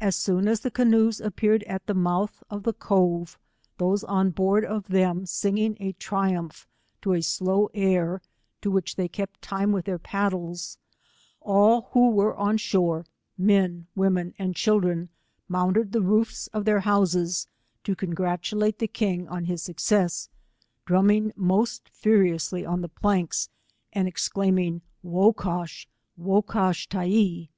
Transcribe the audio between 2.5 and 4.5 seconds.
of the Cove, those on